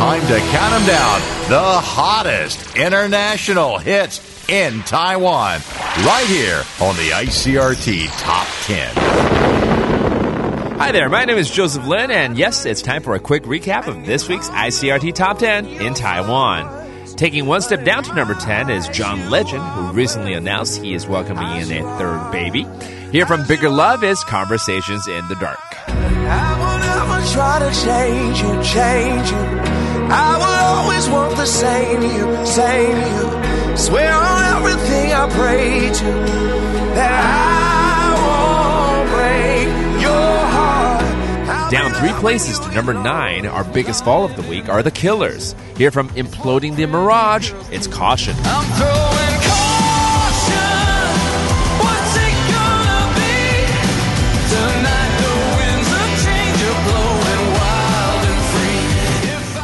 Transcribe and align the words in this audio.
time 0.00 0.26
to 0.28 0.38
count 0.38 0.72
them 0.72 0.86
down. 0.86 1.20
The 1.50 1.60
hottest 1.60 2.74
international 2.74 3.76
hits 3.76 4.48
in 4.48 4.80
Taiwan. 4.84 5.60
Right 6.06 6.26
here 6.26 6.62
on 6.80 6.96
the 6.96 7.10
ICRT 7.12 8.08
Top 8.18 8.48
10. 8.62 8.96
Hi 10.78 10.90
there, 10.90 11.10
my 11.10 11.26
name 11.26 11.36
is 11.36 11.50
Joseph 11.50 11.86
Lin, 11.86 12.10
and 12.10 12.38
yes, 12.38 12.64
it's 12.64 12.80
time 12.80 13.02
for 13.02 13.14
a 13.14 13.20
quick 13.20 13.42
recap 13.42 13.88
of 13.88 14.06
this 14.06 14.26
week's 14.26 14.48
ICRT 14.48 15.14
Top 15.14 15.36
10 15.36 15.66
in 15.66 15.92
Taiwan. 15.92 17.04
Taking 17.16 17.44
one 17.44 17.60
step 17.60 17.84
down 17.84 18.02
to 18.04 18.14
number 18.14 18.32
10 18.32 18.70
is 18.70 18.88
John 18.88 19.28
Legend, 19.28 19.62
who 19.62 19.92
recently 19.92 20.32
announced 20.32 20.80
he 20.80 20.94
is 20.94 21.06
welcoming 21.06 21.60
in 21.60 21.84
a 21.84 21.98
third 21.98 22.32
baby. 22.32 22.66
Here 23.12 23.26
from 23.26 23.46
Bigger 23.46 23.68
Love 23.68 24.02
is 24.02 24.24
Conversations 24.24 25.06
in 25.08 25.28
the 25.28 25.34
Dark. 25.34 25.69
Try 27.28 27.58
to 27.60 27.70
change 27.84 28.40
you, 28.42 28.62
change 28.62 29.30
you. 29.30 29.36
I 30.12 30.36
will 30.38 30.66
always 30.76 31.08
want 31.08 31.36
the 31.36 31.46
same 31.46 32.02
you, 32.02 32.46
same 32.46 32.96
you. 32.96 33.76
Swear 33.76 34.12
on 34.12 34.56
everything 34.56 35.12
I 35.12 35.28
pray 35.30 35.88
to 36.00 36.04
that 36.94 37.12
I 37.94 38.10
won't 38.26 39.08
break 39.14 40.02
your 40.02 40.36
heart. 40.56 41.70
Down 41.70 41.92
three 41.92 42.12
places 42.20 42.58
to 42.58 42.70
number 42.72 42.94
nine, 42.94 43.46
our 43.46 43.64
biggest 43.64 44.04
fall 44.04 44.24
of 44.24 44.34
the 44.34 44.42
week 44.42 44.68
are 44.68 44.82
The 44.82 44.90
Killers. 44.90 45.54
Here 45.76 45.90
from 45.90 46.08
Imploding 46.10 46.76
the 46.76 46.86
Mirage, 46.86 47.52
it's 47.70 47.86
Caution. 47.86 48.34
I'm 48.40 48.64
throwing 48.76 49.00
caution. 49.00 49.19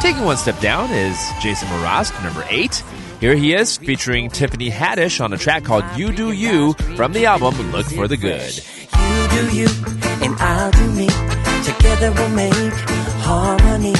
Taking 0.07 0.23
one 0.23 0.37
step 0.37 0.57
down 0.61 0.89
is 0.91 1.19
Jason 1.41 1.67
Mraz, 1.67 2.13
number 2.23 2.45
eight. 2.49 2.81
Here 3.19 3.35
he 3.35 3.53
is, 3.53 3.75
featuring 3.75 4.29
Tiffany 4.29 4.71
Haddish 4.71 5.19
on 5.19 5.33
a 5.33 5.37
track 5.37 5.65
called 5.65 5.83
You 5.97 6.13
Do 6.13 6.31
You 6.31 6.71
from 6.95 7.11
the 7.11 7.25
album 7.25 7.73
Look 7.73 7.87
for 7.87 8.07
the 8.07 8.15
Good. 8.15 8.55
You 8.55 9.27
do 9.31 9.53
you, 9.53 9.67
and 10.23 10.33
I'll 10.39 10.71
do 10.71 10.91
me. 10.93 11.07
Together 11.65 12.13
we'll 12.13 12.29
make 12.29 12.73
harmony. 13.19 13.95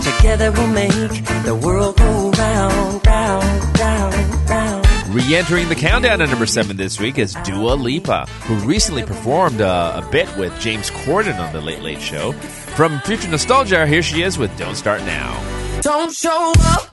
Together 0.00 0.50
we'll 0.50 0.66
make 0.68 1.44
the 1.44 1.60
world 1.62 1.98
go 1.98 2.30
round, 2.30 3.06
round, 3.06 3.78
round, 3.78 4.48
round. 4.48 4.90
Re 5.14 5.34
entering 5.34 5.68
the 5.68 5.74
countdown 5.74 6.22
at 6.22 6.30
number 6.30 6.46
seven 6.46 6.76
this 6.78 6.98
week 6.98 7.18
is 7.18 7.34
Dua 7.44 7.74
Lipa, 7.74 8.24
who 8.44 8.54
recently 8.66 9.02
performed 9.02 9.60
uh, 9.60 10.00
a 10.02 10.10
bit 10.10 10.34
with 10.38 10.58
James 10.58 10.90
Corden 10.90 11.38
on 11.38 11.52
The 11.52 11.60
Late 11.60 11.82
Late 11.82 12.00
Show. 12.00 12.32
From 12.32 13.00
Future 13.00 13.28
Nostalgia, 13.28 13.86
here 13.86 14.02
she 14.02 14.22
is 14.22 14.38
with 14.38 14.56
Don't 14.56 14.76
Start 14.76 15.00
Now. 15.02 15.59
Don't 15.82 16.12
show 16.12 16.52
up, 16.60 16.88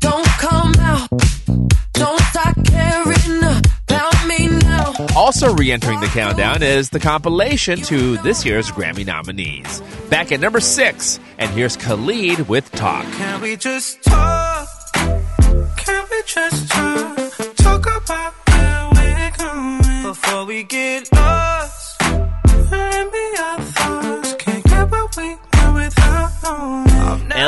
don't 0.00 0.26
come 0.26 0.72
out, 0.78 1.08
don't 1.92 2.20
start 2.20 2.54
caring 2.64 3.42
about 3.42 4.26
me 4.28 4.48
now. 4.48 4.94
Also 5.16 5.52
re 5.54 5.72
entering 5.72 6.00
the 6.00 6.06
countdown 6.06 6.62
is 6.62 6.90
the 6.90 7.00
compilation 7.00 7.80
to 7.82 8.16
this 8.18 8.44
year's 8.44 8.70
Grammy 8.70 9.04
nominees. 9.04 9.82
Back 10.08 10.30
at 10.30 10.40
number 10.40 10.60
six, 10.60 11.18
and 11.38 11.50
here's 11.50 11.76
Khalid 11.76 12.48
with 12.48 12.70
Talk. 12.72 13.04
Can 13.14 13.40
we 13.40 13.56
just 13.56 14.02
talk? 14.04 14.68
Can 15.76 16.04
we 16.10 16.22
just 16.26 16.70
talk? 16.70 17.16
Talk 17.56 17.86
about 17.86 18.34
where 18.48 18.88
we're 18.92 19.30
going 19.36 20.02
before 20.02 20.44
we 20.44 20.62
get 20.62 21.12
lost. 21.12 21.25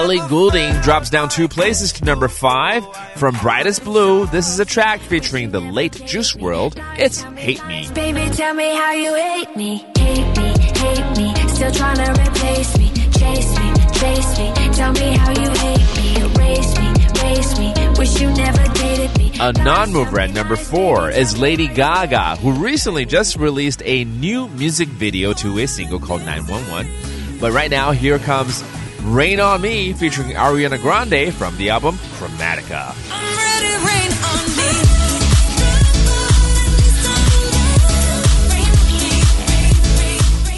Ellie 0.09 0.27
Goulding 0.27 0.73
drops 0.81 1.11
down 1.11 1.29
two 1.29 1.49
places 1.49 1.93
to 1.93 2.05
number 2.07 2.29
five. 2.29 2.83
From 3.17 3.37
Brightest 3.43 3.85
Blue, 3.85 4.25
this 4.25 4.49
is 4.49 4.59
a 4.59 4.65
track 4.65 5.01
featuring 5.01 5.51
the 5.51 5.61
late 5.61 6.03
Juice 6.07 6.33
WRLD. 6.33 6.83
It's 6.99 7.21
Hate 7.21 7.63
Me. 7.67 7.87
Baby, 7.93 8.35
tell 8.35 8.55
me 8.55 8.75
how 8.75 8.93
you 8.93 9.15
hate 9.15 9.55
me, 9.55 9.85
hate 9.99 10.35
me, 10.39 10.49
hate 10.79 11.19
me. 11.19 11.35
Still 11.49 11.71
trying 11.73 11.97
to 11.97 12.11
replace 12.23 12.79
me, 12.79 12.89
chase 13.19 13.59
me, 13.59 13.73
chase 14.01 14.39
me. 14.39 14.73
Tell 14.73 14.93
me 14.93 15.15
how 15.15 15.31
you 15.31 15.51
hate 15.51 15.97
me, 15.99 16.23
erase 16.23 16.79
me, 16.79 16.89
erase 17.21 17.59
me. 17.59 17.75
Wish 17.99 18.19
you 18.19 18.31
never 18.33 18.65
dated 18.73 19.19
me. 19.19 19.33
A 19.41 19.53
non-mover 19.63 20.21
at 20.21 20.31
number 20.31 20.57
four 20.57 21.11
is 21.11 21.37
Lady 21.37 21.69
Gaga, 21.69 22.37
who 22.37 22.53
recently 22.53 23.05
just 23.05 23.37
released 23.37 23.83
a 23.85 24.05
new 24.05 24.49
music 24.49 24.89
video 24.89 25.35
to 25.35 25.59
a 25.59 25.67
single 25.67 26.01
called 26.01 26.23
911. 26.25 27.39
But 27.41 27.53
right 27.53 27.71
now, 27.71 27.93
here 27.93 28.19
comes 28.19 28.65
Rain 29.03 29.41
on 29.41 29.61
Me 29.61 29.93
featuring 29.93 30.31
Ariana 30.31 30.81
Grande 30.81 31.33
from 31.33 31.57
the 31.57 31.71
album 31.71 31.97
Chromatica. 32.19 32.95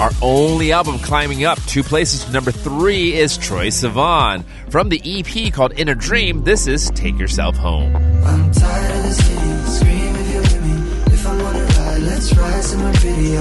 Our 0.01 0.11
only 0.23 0.73
album 0.73 0.99
climbing 0.99 1.45
up 1.45 1.61
two 1.67 1.83
places 1.83 2.25
to 2.25 2.33
number 2.33 2.51
three 2.51 3.13
is 3.13 3.37
Troye 3.37 3.67
Sivan. 3.67 4.45
From 4.71 4.89
the 4.89 4.99
EP 5.05 5.53
called 5.53 5.73
In 5.73 5.91
a 5.91 5.95
Dream, 5.95 6.43
this 6.43 6.67
is 6.67 6.91
Take 6.95 7.19
Yourself 7.19 7.55
Home. 7.57 7.95
I'm 8.25 8.51
tired 8.51 9.05
of 9.05 9.13
city. 9.13 9.71
Scream 9.71 10.17
if 10.17 10.33
you're 10.33 10.41
with 10.41 10.65
me. 10.65 11.13
If 11.13 11.27
a 11.27 11.29
ride, 11.29 12.03
let's 12.03 12.35
ride 12.35 12.65
somewhere 12.65 12.95
pretty 12.95 13.37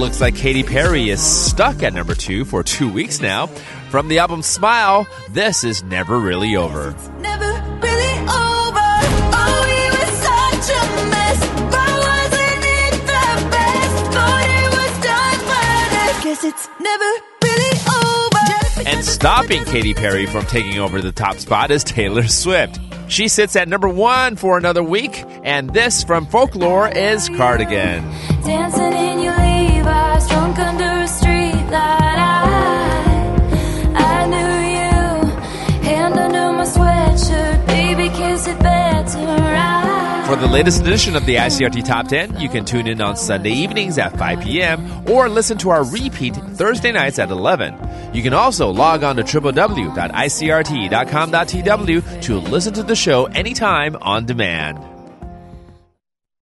Looks 0.00 0.18
like 0.22 0.34
Katy 0.34 0.62
Perry 0.62 1.10
is 1.10 1.20
stuck 1.20 1.82
at 1.82 1.92
number 1.92 2.14
two 2.14 2.46
for 2.46 2.62
two 2.62 2.90
weeks 2.90 3.20
now. 3.20 3.48
From 3.90 4.08
the 4.08 4.20
album 4.20 4.40
Smile, 4.40 5.06
this 5.28 5.62
is 5.62 5.84
Never 5.84 6.18
Really 6.18 6.56
Over. 6.56 6.96
Never 7.18 7.52
really 7.82 8.18
over. 8.20 8.88
Oh, 9.36 9.60
we 9.66 9.76
were 9.92 10.10
such 10.16 10.70
a 10.72 10.82
mess. 11.10 11.44
Why 11.68 11.90
wasn't 12.00 12.64
it 12.64 12.92
the 13.02 13.50
best? 13.50 14.06
Thought 14.14 14.48
it 14.48 14.70
was 14.72 15.04
done, 15.04 15.38
but 15.44 15.92
I 15.92 16.20
guess 16.24 16.44
it's 16.44 16.68
never 16.80 17.10
really 17.44 17.76
over. 18.86 18.88
And 18.88 19.04
stopping 19.04 19.66
Katy 19.66 19.92
Perry 19.92 20.24
from 20.24 20.46
taking 20.46 20.78
over 20.78 21.02
the 21.02 21.12
top 21.12 21.36
spot 21.36 21.70
is 21.70 21.84
Taylor 21.84 22.26
Swift. 22.26 22.80
She 23.08 23.28
sits 23.28 23.54
at 23.54 23.68
number 23.68 23.88
one 23.88 24.36
for 24.36 24.56
another 24.56 24.82
week, 24.82 25.22
and 25.44 25.68
this 25.74 26.02
from 26.02 26.24
Folklore 26.24 26.88
is 26.88 27.28
Cardigan. 27.28 28.10
For 40.30 40.36
the 40.36 40.46
latest 40.46 40.82
edition 40.82 41.16
of 41.16 41.26
the 41.26 41.34
ICRT 41.34 41.84
Top 41.84 42.06
10, 42.06 42.38
you 42.38 42.48
can 42.48 42.64
tune 42.64 42.86
in 42.86 43.00
on 43.00 43.16
Sunday 43.16 43.50
evenings 43.50 43.98
at 43.98 44.16
5 44.16 44.42
p.m. 44.42 45.10
or 45.10 45.28
listen 45.28 45.58
to 45.58 45.70
our 45.70 45.84
repeat 45.84 46.36
Thursday 46.36 46.92
nights 46.92 47.18
at 47.18 47.30
11. 47.30 48.14
You 48.14 48.22
can 48.22 48.32
also 48.32 48.70
log 48.70 49.02
on 49.02 49.16
to 49.16 49.24
www.icrt.com.tw 49.24 52.22
to 52.22 52.38
listen 52.38 52.74
to 52.74 52.84
the 52.84 52.94
show 52.94 53.24
anytime 53.26 53.96
on 53.96 54.24
demand. 54.24 54.89